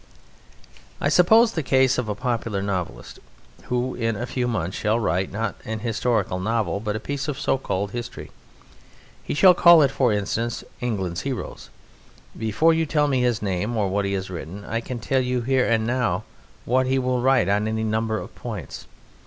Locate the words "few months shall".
4.25-4.99